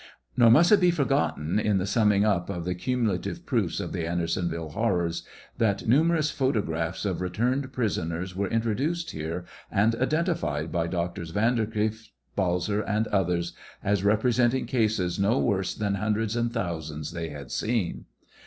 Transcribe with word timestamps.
Nor 0.35 0.49
must 0.49 0.71
it 0.71 0.79
be 0.81 0.89
forgotten, 0.89 1.59
in 1.59 1.77
the. 1.77 1.85
summing 1.85 2.25
up 2.25 2.49
of 2.49 2.65
the 2.65 2.73
cumulative 2.73 3.45
proofs 3.45 3.79
of 3.79 3.93
the 3.93 4.07
Andersonville 4.07 4.69
horrors, 4.69 5.21
that 5.59 5.85
njimerous 5.87 6.33
photographs 6.33 7.05
of 7.05 7.21
returned 7.21 7.71
pi 7.71 7.83
isoners 7.83 8.33
were 8.33 8.47
introduced 8.47 9.11
here, 9.11 9.45
and 9.71 9.93
identified 9.97 10.71
by 10.71 10.87
Doctors 10.87 11.31
Vanderkieft, 11.31 12.09
Balser 12.35 12.81
and 12.87 13.05
others, 13.09 13.53
as 13.83 14.03
representing 14.03 14.65
cases 14.65 15.19
no 15.19 15.37
worse 15.37 15.75
than 15.75 15.93
hundreds 15.93 16.35
and 16.35 16.51
thousands 16.51 17.11
they 17.11 17.29
had 17.29 17.51
seen. 17.51 18.05